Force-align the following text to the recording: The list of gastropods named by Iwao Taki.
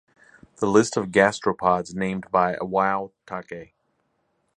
The 0.55 0.65
list 0.65 0.97
of 0.97 1.11
gastropods 1.11 1.93
named 1.93 2.25
by 2.31 2.55
Iwao 2.55 3.11
Taki. 3.27 3.75